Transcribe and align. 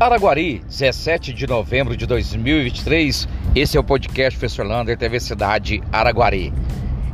Araguari, 0.00 0.62
17 0.66 1.30
de 1.30 1.46
novembro 1.46 1.94
de 1.94 2.06
2023. 2.06 3.28
Esse 3.54 3.76
é 3.76 3.80
o 3.80 3.84
podcast 3.84 4.38
Professor 4.38 4.64
Lander, 4.64 4.96
TV 4.96 5.20
Cidade 5.20 5.82
Araguari. 5.92 6.54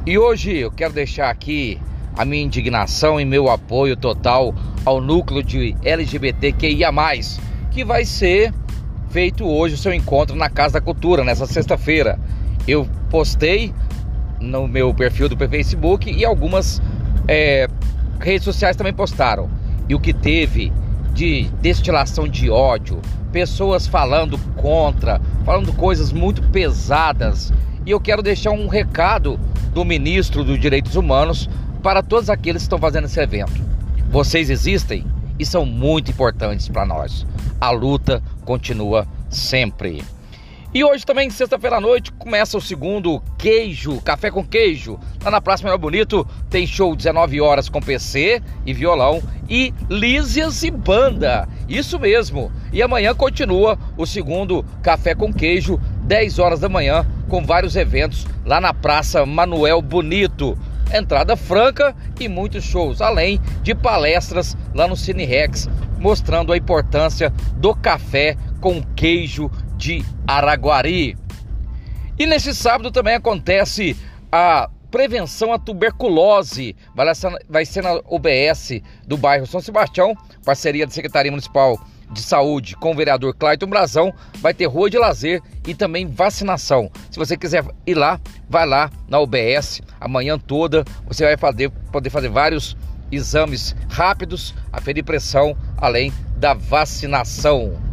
E 0.07 0.17
hoje 0.17 0.57
eu 0.57 0.71
quero 0.71 0.93
deixar 0.93 1.29
aqui 1.29 1.81
a 2.17 2.25
minha 2.25 2.45
indignação 2.45 3.21
e 3.21 3.25
meu 3.25 3.51
apoio 3.51 3.97
total 3.97 4.55
ao 4.85 5.01
núcleo 5.01 5.43
de 5.43 5.75
LGBTQIA, 5.83 6.91
que 7.73 7.85
vai 7.85 8.05
ser 8.05 8.55
feito 9.11 9.45
hoje 9.45 9.75
o 9.75 9.79
seu 9.79 9.93
encontro 9.93 10.37
na 10.37 10.49
Casa 10.49 10.75
da 10.75 10.81
Cultura, 10.81 11.25
nessa 11.25 11.45
sexta-feira. 11.45 12.21
Eu 12.69 12.89
postei 13.11 13.75
no 14.39 14.69
meu 14.69 14.95
perfil 14.95 15.29
do 15.29 15.37
Facebook 15.37 16.09
e 16.09 16.25
algumas 16.25 16.81
é, 17.27 17.67
redes 18.21 18.45
sociais 18.45 18.77
também 18.77 18.95
postaram. 18.95 19.51
E 19.89 19.95
o 19.97 19.99
que 19.99 20.13
teve 20.13 20.73
de 21.17 21.45
destilação 21.63 22.29
de 22.29 22.51
ódio, 22.51 23.01
pessoas 23.33 23.87
falando 23.87 24.37
contra, 24.55 25.19
falando 25.47 25.73
coisas 25.73 26.13
muito 26.13 26.43
pesadas. 26.51 27.51
E 27.87 27.91
eu 27.91 27.99
quero 27.99 28.23
deixar 28.23 28.51
um 28.51 28.69
recado 28.69 29.41
do 29.73 29.83
ministro 29.83 30.45
dos 30.45 30.61
Direitos 30.61 30.95
Humanos 30.95 31.49
para 31.83 32.03
todos 32.03 32.29
aqueles 32.29 32.63
que 32.63 32.67
estão 32.67 32.79
fazendo 32.79 33.07
esse 33.07 33.19
evento. 33.19 33.65
Vocês 34.11 34.51
existem 34.51 35.07
e 35.39 35.47
são 35.47 35.65
muito 35.65 36.11
importantes 36.11 36.69
para 36.69 36.85
nós. 36.85 37.27
A 37.59 37.71
luta 37.71 38.23
continua 38.45 39.07
sempre. 39.31 40.05
E 40.77 40.85
hoje 40.85 41.07
também, 41.07 41.31
sexta-feira 41.31 41.79
à 41.79 41.81
noite, 41.81 42.13
começa 42.13 42.59
o 42.59 42.61
segundo 42.61 43.23
queijo, 43.39 43.99
café 44.03 44.31
com 44.31 44.45
queijo. 44.45 45.01
Lá 45.25 45.31
na 45.31 45.41
Praça 45.41 45.65
Melhor 45.65 45.79
Bonito 45.79 46.29
tem 46.51 46.67
show 46.67 46.95
19 46.95 47.41
horas 47.41 47.71
com 47.71 47.81
PC 47.81 48.43
e 48.67 48.75
violão 48.75 49.23
e 49.49 49.73
Lísias 49.89 50.63
e 50.63 50.71
banda. 50.71 51.49
Isso 51.67 51.99
mesmo. 51.99 52.53
E 52.75 52.83
amanhã 52.83 53.15
continua 53.15 53.79
o 53.97 54.05
segundo 54.05 54.63
café 54.83 55.15
com 55.15 55.33
queijo, 55.33 55.81
10 56.03 56.39
horas 56.39 56.61
da 56.61 56.69
manhã, 56.69 57.07
com 57.27 57.43
vários 57.43 57.75
eventos 57.75 58.27
lá 58.45 58.61
na 58.61 58.75
Praça 58.75 59.25
Manuel 59.25 59.81
Bonito. 59.81 60.59
Entrada 60.93 61.37
franca 61.37 61.97
e 62.21 62.29
muitos 62.29 62.65
shows, 62.65 63.01
além 63.01 63.41
de 63.63 63.75
palestras 63.75 64.55
lá 64.75 64.87
no 64.87 64.95
Cine 64.95 65.25
Rex, 65.25 65.71
mostrando 65.99 66.53
a 66.53 66.57
importância 66.57 67.33
do 67.57 67.75
café 67.75 68.37
com 68.61 68.83
queijo 68.95 69.51
de 69.77 70.05
Araguari. 70.27 71.17
E 72.19 72.27
nesse 72.27 72.55
sábado 72.55 72.91
também 72.91 73.15
acontece 73.15 73.97
a 74.33 74.71
prevenção 74.91 75.53
à 75.53 75.59
tuberculose. 75.59 76.75
Vai 77.49 77.65
ser 77.67 77.83
na 77.83 78.01
UBS 78.09 78.81
do 79.07 79.17
bairro 79.17 79.47
São 79.47 79.61
Sebastião, 79.61 80.17
parceria 80.45 80.87
da 80.87 80.93
Secretaria 80.93 81.31
Municipal 81.31 81.79
de 82.11 82.23
Saúde 82.23 82.77
com 82.77 82.93
o 82.93 82.95
vereador 82.95 83.35
Clayton 83.35 83.67
Brazão. 83.67 84.15
Vai 84.39 84.55
ter 84.55 84.67
rua 84.67 84.89
de 84.89 84.97
lazer 84.97 85.43
e 85.67 85.75
também 85.75 86.07
vacinação. 86.07 86.91
Se 87.11 87.19
você 87.19 87.37
quiser 87.37 87.65
ir 87.87 87.95
lá, 87.95 88.21
vai 88.49 88.65
lá 88.65 88.91
na 89.09 89.21
UBS 89.21 89.83
amanhã 90.01 90.39
toda. 90.39 90.85
Você 91.07 91.25
vai 91.25 91.37
poder 91.93 92.11
fazer 92.11 92.29
vários 92.29 92.77
exames 93.13 93.77
rápidos, 93.91 94.55
aferir 94.73 95.05
pressão, 95.05 95.57
além 95.77 96.13
da 96.37 96.55
vacinação. 96.55 97.86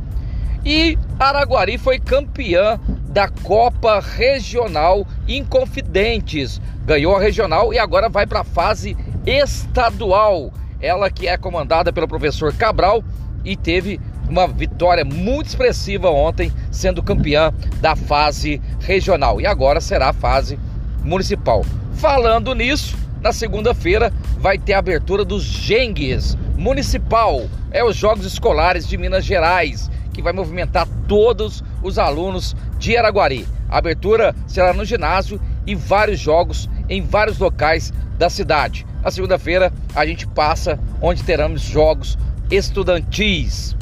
E 0.65 0.97
Araguari 1.19 1.77
foi 1.77 1.99
campeã 1.99 2.79
da 3.09 3.27
Copa 3.27 3.99
Regional 3.99 5.05
Inconfidentes. 5.27 6.61
Ganhou 6.85 7.15
a 7.15 7.19
regional 7.19 7.73
e 7.73 7.79
agora 7.79 8.07
vai 8.07 8.25
para 8.25 8.41
a 8.41 8.45
fase 8.45 8.95
estadual. 9.25 10.53
Ela 10.79 11.09
que 11.09 11.27
é 11.27 11.37
comandada 11.37 11.91
pelo 11.91 12.07
professor 12.07 12.53
Cabral 12.55 13.03
e 13.43 13.57
teve 13.57 13.99
uma 14.29 14.47
vitória 14.47 15.03
muito 15.03 15.47
expressiva 15.47 16.09
ontem, 16.09 16.51
sendo 16.71 17.03
campeã 17.03 17.53
da 17.81 17.93
fase 17.93 18.61
regional. 18.79 19.41
E 19.41 19.45
agora 19.45 19.81
será 19.81 20.09
a 20.09 20.13
fase 20.13 20.57
municipal. 21.03 21.65
Falando 21.95 22.55
nisso, 22.55 22.97
na 23.21 23.33
segunda-feira 23.33 24.13
vai 24.37 24.57
ter 24.57 24.73
a 24.73 24.79
abertura 24.79 25.25
dos 25.25 25.43
Gengues 25.43 26.37
Municipal. 26.55 27.47
É 27.69 27.83
os 27.83 27.97
Jogos 27.97 28.25
Escolares 28.25 28.87
de 28.87 28.97
Minas 28.97 29.25
Gerais 29.25 29.91
que 30.13 30.21
vai 30.21 30.31
movimentar 30.31 30.87
todos 31.07 31.63
os 31.81 31.97
alunos 31.97 32.55
de 32.77 32.95
Araguari. 32.95 33.47
A 33.69 33.79
abertura 33.79 34.35
será 34.47 34.71
no 34.71 34.85
ginásio 34.85 35.41
e 35.65 35.73
vários 35.73 36.19
jogos 36.19 36.69
em 36.87 37.01
vários 37.01 37.39
locais 37.39 37.91
da 38.17 38.29
cidade. 38.29 38.85
Na 39.01 39.11
segunda-feira 39.11 39.73
a 39.95 40.05
gente 40.05 40.27
passa 40.27 40.79
onde 41.01 41.23
teremos 41.23 41.61
jogos 41.61 42.17
estudantis. 42.51 43.75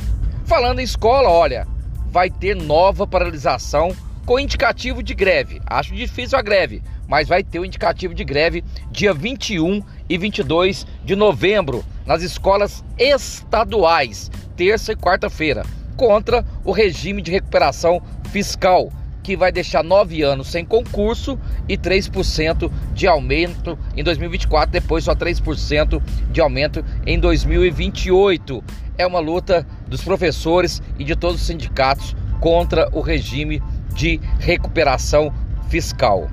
Falando 0.46 0.80
em 0.80 0.84
escola, 0.84 1.30
olha, 1.30 1.68
vai 2.10 2.30
ter 2.30 2.56
nova 2.56 3.06
paralisação 3.06 3.96
com 4.26 4.40
indicativo 4.40 5.04
de 5.04 5.14
greve. 5.14 5.62
Acho 5.66 5.94
difícil 5.94 6.38
a 6.38 6.42
greve, 6.42 6.82
mas 7.08 7.28
vai 7.28 7.44
ter 7.44 7.60
o 7.60 7.66
indicativo 7.66 8.14
de 8.14 8.24
greve 8.24 8.64
dia 8.90 9.14
21 9.14 9.84
e 10.08 10.18
22 10.18 10.88
de 11.04 11.16
novembro 11.16 11.84
nas 12.06 12.22
escolas 12.22 12.84
estaduais, 12.98 14.32
terça 14.56 14.94
e 14.94 14.96
quarta-feira 14.96 15.64
contra 15.92 16.46
o 16.64 16.72
regime 16.72 17.22
de 17.22 17.32
recuperação 17.32 18.02
fiscal, 18.30 18.92
que 19.24 19.38
vai 19.38 19.52
deixar 19.52 19.84
nove 19.84 20.24
anos 20.24 20.48
sem 20.48 20.66
concurso 20.66 21.38
e 21.68 21.78
3% 21.78 22.72
de 22.94 23.08
aumento 23.08 23.78
em 23.96 24.04
2024, 24.04 24.72
depois 24.72 25.04
só 25.04 25.16
3% 25.16 26.02
de 26.32 26.42
aumento 26.42 26.84
em 27.06 27.20
2028. 27.20 28.64
É 28.98 29.06
uma 29.06 29.20
luta 29.20 29.66
dos 29.88 30.02
professores 30.02 30.82
e 30.98 31.04
de 31.04 31.16
todos 31.16 31.42
os 31.42 31.48
sindicatos 31.48 32.16
contra 32.40 32.90
o 32.92 33.02
regime 33.02 33.62
de 33.94 34.20
recuperação 34.40 35.32
fiscal. 35.70 36.30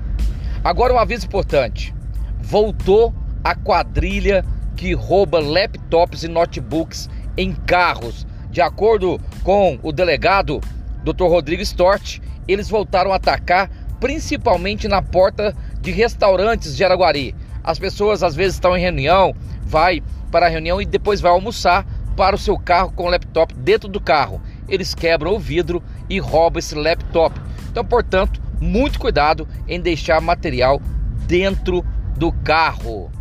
Agora, 0.63 0.93
um 0.93 0.99
aviso 0.99 1.27
importante: 1.27 1.93
voltou 2.41 3.13
a 3.43 3.55
quadrilha 3.55 4.43
que 4.75 4.93
rouba 4.93 5.39
laptops 5.39 6.23
e 6.23 6.27
notebooks 6.27 7.09
em 7.37 7.53
carros 7.53 8.25
de 8.49 8.61
acordo 8.61 9.19
com 9.43 9.79
o 9.83 9.91
delegado 9.91 10.59
Dr. 11.03 11.25
Rodrigo 11.25 11.61
Stort, 11.61 12.19
eles 12.47 12.69
voltaram 12.69 13.13
a 13.13 13.15
atacar 13.15 13.69
principalmente 13.99 14.87
na 14.87 15.01
porta 15.01 15.55
de 15.81 15.91
restaurantes 15.91 16.75
de 16.75 16.83
Araguari. 16.83 17.35
As 17.63 17.77
pessoas 17.77 18.23
às 18.23 18.35
vezes 18.35 18.55
estão 18.55 18.75
em 18.75 18.81
reunião, 18.81 19.35
vai 19.61 20.01
para 20.31 20.47
a 20.47 20.49
reunião 20.49 20.81
e 20.81 20.85
depois 20.85 21.21
vai 21.21 21.31
almoçar 21.31 21.85
para 22.15 22.35
o 22.35 22.39
seu 22.39 22.57
carro 22.57 22.91
com 22.91 23.03
o 23.03 23.09
laptop 23.09 23.53
dentro 23.53 23.87
do 23.87 24.01
carro. 24.01 24.41
Eles 24.67 24.93
quebram 24.93 25.33
o 25.33 25.39
vidro 25.39 25.81
e 26.09 26.19
roubam 26.19 26.59
esse 26.59 26.75
laptop. 26.75 27.39
Então, 27.69 27.83
portanto, 27.85 28.41
muito 28.59 28.99
cuidado 28.99 29.47
em 29.67 29.79
deixar 29.79 30.19
material 30.19 30.81
dentro 31.27 31.85
do 32.17 32.31
carro. 32.31 33.11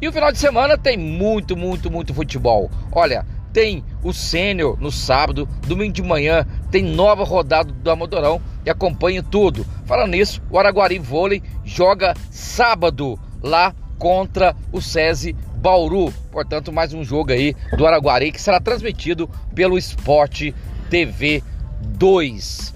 E 0.00 0.08
o 0.08 0.12
final 0.12 0.32
de 0.32 0.38
semana 0.38 0.78
tem 0.78 0.96
muito, 0.96 1.56
muito, 1.56 1.90
muito 1.90 2.14
futebol. 2.14 2.70
Olha, 2.90 3.24
tem 3.52 3.84
o 4.02 4.12
sênior 4.12 4.78
no 4.80 4.90
sábado, 4.90 5.48
domingo 5.66 5.92
de 5.92 6.02
manhã 6.02 6.46
tem 6.70 6.82
nova 6.82 7.24
rodada 7.24 7.72
do 7.72 7.90
Amodorão 7.90 8.40
e 8.64 8.70
acompanhe 8.70 9.22
tudo. 9.22 9.66
Falando 9.86 10.12
nisso, 10.12 10.42
o 10.50 10.58
Araguari 10.58 10.98
Vôlei 10.98 11.42
joga 11.64 12.14
sábado 12.30 13.18
lá 13.42 13.74
contra 13.98 14.56
o 14.72 14.80
SESI 14.80 15.34
Bauru. 15.56 16.12
Portanto, 16.30 16.72
mais 16.72 16.94
um 16.94 17.04
jogo 17.04 17.32
aí 17.32 17.54
do 17.76 17.86
Araguari 17.86 18.32
que 18.32 18.40
será 18.40 18.60
transmitido 18.60 19.28
pelo 19.54 19.76
Esporte 19.76 20.54
TV 20.88 21.42
2. 21.80 22.74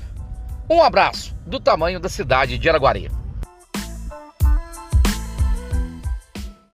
Um 0.69 0.83
abraço 0.83 1.35
do 1.47 1.61
tamanho 1.61 2.01
da 2.01 2.09
cidade 2.09 2.59
de 2.59 2.69
Araguari. 2.69 3.11